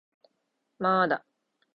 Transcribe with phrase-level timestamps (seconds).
[0.79, 1.23] まーだ